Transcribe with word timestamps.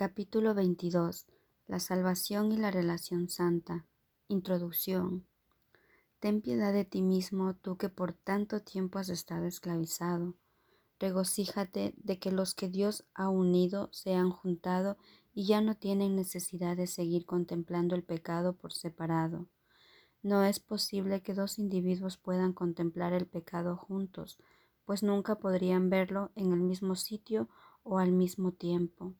Capítulo 0.00 0.54
22. 0.54 1.26
La 1.66 1.78
salvación 1.78 2.52
y 2.52 2.56
la 2.56 2.70
relación 2.70 3.28
santa. 3.28 3.84
Introducción. 4.28 5.26
Ten 6.20 6.40
piedad 6.40 6.72
de 6.72 6.86
ti 6.86 7.02
mismo, 7.02 7.54
tú 7.56 7.76
que 7.76 7.90
por 7.90 8.14
tanto 8.14 8.62
tiempo 8.62 8.98
has 8.98 9.10
estado 9.10 9.44
esclavizado. 9.44 10.36
Regocíjate 10.98 11.92
de 11.98 12.18
que 12.18 12.32
los 12.32 12.54
que 12.54 12.70
Dios 12.70 13.04
ha 13.12 13.28
unido 13.28 13.90
se 13.92 14.14
han 14.14 14.30
juntado 14.30 14.96
y 15.34 15.44
ya 15.44 15.60
no 15.60 15.76
tienen 15.76 16.16
necesidad 16.16 16.78
de 16.78 16.86
seguir 16.86 17.26
contemplando 17.26 17.94
el 17.94 18.02
pecado 18.02 18.54
por 18.56 18.72
separado. 18.72 19.50
No 20.22 20.44
es 20.44 20.60
posible 20.60 21.20
que 21.20 21.34
dos 21.34 21.58
individuos 21.58 22.16
puedan 22.16 22.54
contemplar 22.54 23.12
el 23.12 23.26
pecado 23.26 23.76
juntos, 23.76 24.38
pues 24.86 25.02
nunca 25.02 25.34
podrían 25.34 25.90
verlo 25.90 26.32
en 26.36 26.54
el 26.54 26.60
mismo 26.60 26.96
sitio 26.96 27.50
o 27.82 27.98
al 27.98 28.12
mismo 28.12 28.52
tiempo. 28.52 29.14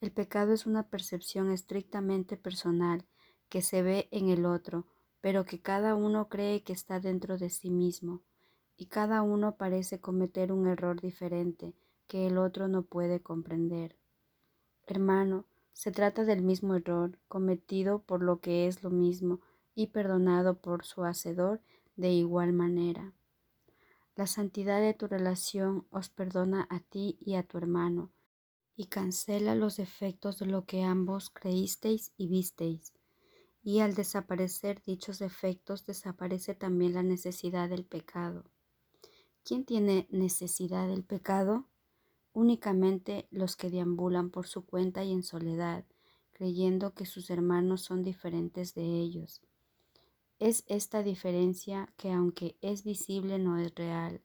El 0.00 0.12
pecado 0.12 0.52
es 0.54 0.64
una 0.64 0.88
percepción 0.88 1.50
estrictamente 1.50 2.38
personal 2.38 3.04
que 3.50 3.60
se 3.60 3.82
ve 3.82 4.08
en 4.10 4.30
el 4.30 4.46
otro, 4.46 4.86
pero 5.20 5.44
que 5.44 5.60
cada 5.60 5.94
uno 5.94 6.28
cree 6.28 6.62
que 6.62 6.72
está 6.72 7.00
dentro 7.00 7.36
de 7.36 7.50
sí 7.50 7.70
mismo, 7.70 8.22
y 8.78 8.86
cada 8.86 9.20
uno 9.20 9.56
parece 9.56 10.00
cometer 10.00 10.52
un 10.52 10.66
error 10.66 11.00
diferente 11.02 11.74
que 12.06 12.26
el 12.26 12.38
otro 12.38 12.66
no 12.66 12.82
puede 12.82 13.20
comprender. 13.20 13.96
Hermano, 14.86 15.44
se 15.74 15.92
trata 15.92 16.24
del 16.24 16.42
mismo 16.42 16.74
error, 16.74 17.18
cometido 17.28 18.02
por 18.02 18.22
lo 18.22 18.40
que 18.40 18.66
es 18.66 18.82
lo 18.82 18.90
mismo 18.90 19.40
y 19.74 19.88
perdonado 19.88 20.58
por 20.58 20.84
su 20.84 21.04
hacedor 21.04 21.60
de 21.96 22.10
igual 22.10 22.54
manera. 22.54 23.12
La 24.16 24.26
santidad 24.26 24.80
de 24.80 24.94
tu 24.94 25.06
relación 25.06 25.86
os 25.90 26.08
perdona 26.08 26.66
a 26.70 26.80
ti 26.80 27.18
y 27.20 27.34
a 27.34 27.42
tu 27.42 27.58
hermano, 27.58 28.10
y 28.76 28.86
cancela 28.86 29.54
los 29.54 29.78
efectos 29.78 30.38
de 30.38 30.46
lo 30.46 30.64
que 30.64 30.82
ambos 30.82 31.30
creísteis 31.30 32.12
y 32.16 32.28
visteis. 32.28 32.92
Y 33.62 33.80
al 33.80 33.94
desaparecer 33.94 34.82
dichos 34.82 35.20
efectos 35.20 35.84
desaparece 35.84 36.54
también 36.54 36.94
la 36.94 37.02
necesidad 37.02 37.68
del 37.68 37.84
pecado. 37.84 38.44
¿Quién 39.44 39.64
tiene 39.64 40.06
necesidad 40.10 40.88
del 40.88 41.04
pecado? 41.04 41.66
Únicamente 42.32 43.26
los 43.30 43.56
que 43.56 43.70
deambulan 43.70 44.30
por 44.30 44.46
su 44.46 44.64
cuenta 44.64 45.04
y 45.04 45.12
en 45.12 45.22
soledad, 45.22 45.84
creyendo 46.32 46.94
que 46.94 47.04
sus 47.04 47.28
hermanos 47.28 47.82
son 47.82 48.02
diferentes 48.02 48.74
de 48.74 48.82
ellos. 48.82 49.42
Es 50.38 50.64
esta 50.68 51.02
diferencia 51.02 51.92
que 51.98 52.12
aunque 52.12 52.56
es 52.62 52.82
visible 52.82 53.38
no 53.38 53.58
es 53.58 53.74
real, 53.74 54.22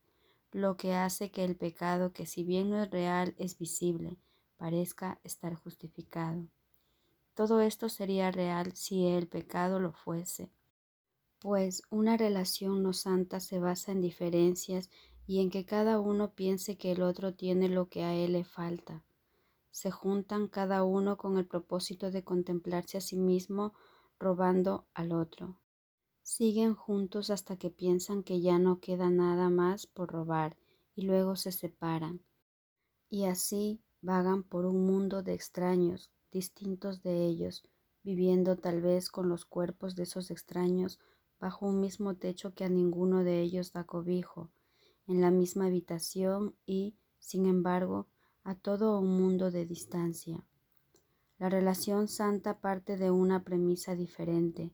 lo 0.53 0.77
que 0.77 0.93
hace 0.93 1.29
que 1.29 1.43
el 1.43 1.57
pecado 1.57 2.13
que 2.13 2.25
si 2.25 2.45
bien 2.45 2.69
no 2.69 2.81
es 2.81 2.89
real 2.89 3.35
es 3.37 3.57
visible, 3.57 4.17
parezca 4.57 5.19
estar 5.23 5.55
justificado. 5.55 6.47
Todo 7.33 7.59
esto 7.61 7.89
sería 7.89 8.31
real 8.31 8.73
si 8.75 9.07
el 9.07 9.27
pecado 9.27 9.79
lo 9.79 9.91
fuese, 9.91 10.51
pues 11.39 11.83
una 11.89 12.17
relación 12.17 12.81
no 12.81 12.93
santa 12.93 13.39
se 13.39 13.59
basa 13.59 13.91
en 13.91 14.01
diferencias 14.01 14.89
y 15.27 15.41
en 15.41 15.49
que 15.49 15.65
cada 15.65 15.99
uno 15.99 16.33
piense 16.33 16.77
que 16.77 16.91
el 16.91 17.01
otro 17.01 17.33
tiene 17.33 17.69
lo 17.69 17.87
que 17.87 18.03
a 18.03 18.13
él 18.13 18.33
le 18.33 18.43
falta. 18.43 19.03
Se 19.71 19.91
juntan 19.91 20.47
cada 20.47 20.83
uno 20.83 21.17
con 21.17 21.37
el 21.37 21.45
propósito 21.45 22.09
de 22.09 22.23
contemplarse 22.23 22.97
a 22.97 23.01
sí 23.01 23.17
mismo 23.17 23.73
robando 24.17 24.87
al 24.93 25.11
otro. 25.11 25.59
Siguen 26.23 26.73
juntos 26.73 27.29
hasta 27.29 27.57
que 27.57 27.69
piensan 27.69 28.23
que 28.23 28.41
ya 28.41 28.57
no 28.57 28.79
queda 28.79 29.09
nada 29.09 29.49
más 29.49 29.85
por 29.85 30.11
robar 30.11 30.57
y 30.95 31.03
luego 31.03 31.35
se 31.35 31.51
separan. 31.51 32.21
Y 33.09 33.25
así 33.25 33.81
vagan 34.05 34.43
por 34.43 34.65
un 34.65 34.85
mundo 34.85 35.23
de 35.23 35.33
extraños, 35.33 36.11
distintos 36.31 37.01
de 37.01 37.25
ellos, 37.25 37.63
viviendo 38.03 38.55
tal 38.55 38.79
vez 38.81 39.09
con 39.09 39.29
los 39.29 39.45
cuerpos 39.45 39.95
de 39.95 40.03
esos 40.03 40.29
extraños 40.29 40.99
bajo 41.39 41.65
un 41.65 41.79
mismo 41.81 42.15
techo 42.15 42.53
que 42.53 42.65
a 42.65 42.69
ninguno 42.69 43.23
de 43.23 43.41
ellos 43.41 43.73
da 43.73 43.83
cobijo, 43.83 44.51
en 45.07 45.21
la 45.21 45.31
misma 45.31 45.65
habitación 45.65 46.55
y, 46.67 46.95
sin 47.17 47.47
embargo, 47.47 48.07
a 48.43 48.53
todo 48.53 48.99
un 48.99 49.17
mundo 49.19 49.49
de 49.49 49.65
distancia. 49.65 50.45
La 51.39 51.49
relación 51.49 52.07
santa 52.07 52.59
parte 52.59 52.97
de 52.97 53.09
una 53.09 53.43
premisa 53.43 53.95
diferente. 53.95 54.71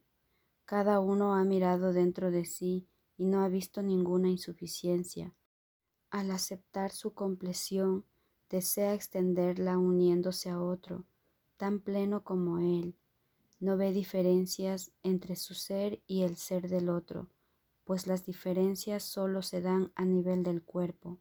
Cada 0.65 0.99
uno 0.99 1.35
ha 1.35 1.43
mirado 1.45 1.93
dentro 1.93 2.31
de 2.31 2.43
sí 2.43 2.89
y 3.17 3.25
no 3.25 3.43
ha 3.43 3.47
visto 3.47 3.81
ninguna 3.81 4.29
insuficiencia. 4.29 5.33
Al 6.09 6.31
aceptar 6.31 6.91
su 6.91 7.13
compleción, 7.13 8.05
desea 8.51 8.93
extenderla 8.93 9.77
uniéndose 9.77 10.49
a 10.49 10.61
otro, 10.61 11.05
tan 11.55 11.79
pleno 11.79 12.25
como 12.25 12.59
él. 12.59 12.97
No 13.61 13.77
ve 13.77 13.93
diferencias 13.93 14.91
entre 15.03 15.37
su 15.37 15.53
ser 15.53 16.01
y 16.05 16.23
el 16.23 16.35
ser 16.35 16.67
del 16.67 16.89
otro, 16.89 17.29
pues 17.85 18.07
las 18.07 18.25
diferencias 18.25 19.03
solo 19.03 19.41
se 19.41 19.61
dan 19.61 19.93
a 19.95 20.03
nivel 20.03 20.43
del 20.43 20.63
cuerpo. 20.63 21.17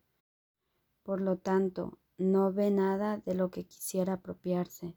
Por 1.04 1.20
lo 1.20 1.38
tanto, 1.38 1.98
no 2.18 2.52
ve 2.52 2.72
nada 2.72 3.18
de 3.18 3.34
lo 3.34 3.50
que 3.50 3.64
quisiera 3.64 4.14
apropiarse, 4.14 4.96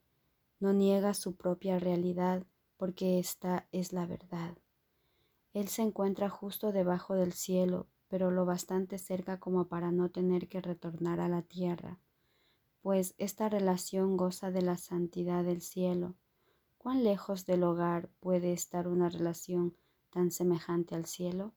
no 0.59 0.73
niega 0.73 1.13
su 1.13 1.35
propia 1.35 1.77
realidad, 1.77 2.47
porque 2.77 3.19
esta 3.19 3.67
es 3.71 3.93
la 3.93 4.07
verdad. 4.07 4.57
Él 5.53 5.67
se 5.67 5.83
encuentra 5.83 6.29
justo 6.29 6.71
debajo 6.71 7.13
del 7.13 7.33
cielo, 7.33 7.85
pero 8.07 8.31
lo 8.31 8.45
bastante 8.45 8.97
cerca 8.97 9.39
como 9.39 9.67
para 9.67 9.91
no 9.91 10.09
tener 10.09 10.47
que 10.47 10.61
retornar 10.61 11.19
a 11.19 11.29
la 11.29 11.43
tierra 11.43 11.99
pues 12.83 13.15
esta 13.17 13.47
relación 13.47 14.17
goza 14.17 14.51
de 14.51 14.61
la 14.61 14.77
santidad 14.77 15.45
del 15.45 15.61
cielo. 15.61 16.15
¿Cuán 16.77 17.05
lejos 17.05 17.45
del 17.45 17.63
hogar 17.63 18.09
puede 18.19 18.51
estar 18.51 18.89
una 18.89 19.07
relación 19.07 19.77
tan 20.09 20.31
semejante 20.31 20.93
al 20.93 21.05
cielo? 21.05 21.53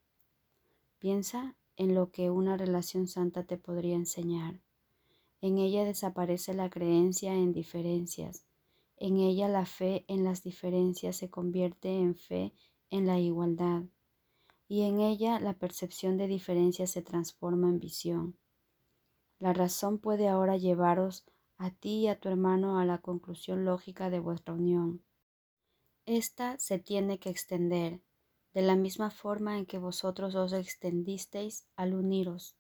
Piensa 1.01 1.57
en 1.77 1.97
lo 1.97 2.13
que 2.13 2.31
una 2.31 2.57
relación 2.57 3.09
santa 3.09 3.43
te 3.43 3.59
podría 3.59 3.97
enseñar. 3.97 4.63
En 5.41 5.59
ella 5.59 5.85
desaparece 5.85 6.55
la 6.55 6.71
creencia 6.71 7.35
en 7.35 7.53
diferencias. 7.53 8.47
En 8.97 9.17
ella 9.17 9.49
la 9.49 9.67
fe 9.67 10.05
en 10.07 10.23
las 10.23 10.45
diferencias 10.45 11.17
se 11.17 11.29
convierte 11.29 11.99
en 11.99 12.15
fe 12.15 12.55
en 12.89 13.05
la 13.05 13.19
igualdad. 13.19 13.83
Y 14.69 14.83
en 14.83 15.01
ella 15.01 15.41
la 15.41 15.55
percepción 15.55 16.19
de 16.19 16.29
diferencias 16.29 16.93
se 16.93 17.03
transforma 17.03 17.69
en 17.69 17.81
visión. 17.81 18.37
La 19.39 19.53
razón 19.53 19.99
puede 19.99 20.29
ahora 20.29 20.57
llevaros 20.57 21.25
a 21.59 21.71
ti 21.71 22.01
y 22.01 22.09
a 22.09 22.19
tu 22.19 22.29
hermano 22.29 22.79
a 22.79 22.85
la 22.85 22.99
conclusión 22.99 23.65
lógica 23.65 24.11
de 24.11 24.21
vuestra 24.21 24.55
unión. 24.55 25.03
Esta 26.07 26.59
se 26.59 26.79
tiene 26.79 27.19
que 27.19 27.31
extender 27.31 28.01
de 28.55 28.63
la 28.63 28.77
misma 28.77 29.11
forma 29.11 29.59
en 29.59 29.67
que 29.67 29.79
vosotros 29.79 30.35
os 30.35 30.53
extendisteis 30.53 31.67
al 31.77 31.95
uniros. 31.95 32.57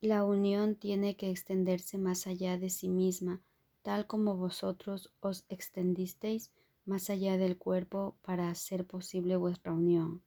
La 0.00 0.24
unión 0.24 0.74
tiene 0.74 1.16
que 1.16 1.30
extenderse 1.30 1.98
más 1.98 2.26
allá 2.26 2.58
de 2.58 2.70
sí 2.70 2.88
misma, 2.88 3.40
tal 3.82 4.06
como 4.06 4.36
vosotros 4.36 5.12
os 5.20 5.44
extendisteis 5.48 6.50
más 6.84 7.10
allá 7.10 7.38
del 7.38 7.56
cuerpo 7.56 8.16
para 8.22 8.48
hacer 8.48 8.86
posible 8.86 9.36
vuestra 9.36 9.72
unión. 9.72 10.22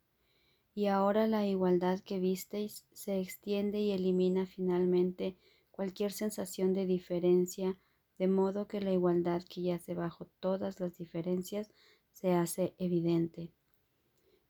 Y 0.73 0.87
ahora 0.87 1.27
la 1.27 1.45
igualdad 1.45 1.99
que 1.99 2.19
visteis 2.19 2.85
se 2.91 3.19
extiende 3.19 3.79
y 3.79 3.91
elimina 3.91 4.45
finalmente 4.45 5.37
cualquier 5.77 6.11
sensación 6.11 6.73
de 6.73 6.87
diferencia, 6.87 7.77
de 8.17 8.27
modo 8.27 8.67
que 8.67 8.81
la 8.81 8.91
igualdad 8.91 9.43
que 9.47 9.61
yace 9.61 9.93
bajo 9.93 10.25
todas 10.39 10.79
las 10.79 10.97
diferencias 10.97 11.69
se 12.13 12.33
hace 12.33 12.73
evidente. 12.79 13.53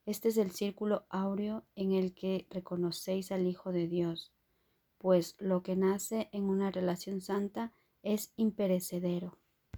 Este 0.06 0.30
es 0.30 0.38
el 0.38 0.52
círculo 0.52 1.04
áureo 1.10 1.66
en 1.74 1.92
el 1.92 2.14
que 2.14 2.46
reconocéis 2.48 3.30
al 3.30 3.46
Hijo 3.46 3.72
de 3.72 3.88
Dios, 3.88 4.32
pues 4.96 5.36
lo 5.38 5.62
que 5.62 5.76
nace 5.76 6.30
en 6.32 6.44
una 6.44 6.70
relación 6.70 7.20
santa 7.20 7.74
es 8.02 8.32
imperecedero. 8.36 9.36